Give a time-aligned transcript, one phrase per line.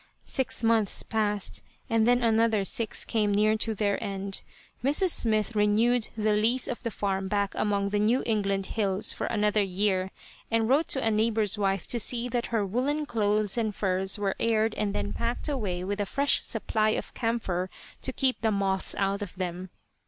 [0.25, 4.41] Six months passed, and then another six came near to their end.
[4.83, 5.11] Mrs.
[5.11, 9.61] Smith renewed the lease of the farm back among the New England hills for another
[9.61, 10.09] year,
[10.49, 14.33] and wrote to a neighbor's wife to see that her woolen clothes and furs were
[14.39, 17.69] aired and then packed away with a fresh supply of camphor
[18.01, 19.69] to keep the moths out of them.